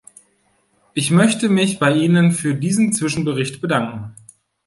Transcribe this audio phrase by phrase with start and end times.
[0.95, 4.15] Ich möchte mich bei Ihnen für diesen Zwischenbericht bedanken.